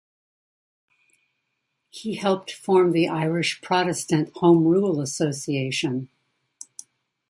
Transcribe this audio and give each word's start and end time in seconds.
He 1.91 2.15
helped 2.15 2.51
form 2.51 2.91
the 2.91 3.07
Irish 3.07 3.61
Protestant 3.61 4.35
Home 4.37 4.63
Rule 4.63 4.99
Association. 4.99 6.09